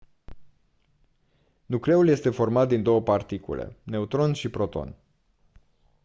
nucleul 1.65 2.07
este 2.07 2.29
format 2.29 2.67
din 2.67 2.83
2 2.83 3.03
particule 3.03 3.75
neutroni 3.83 4.35
și 4.35 4.49
protoni 4.49 4.95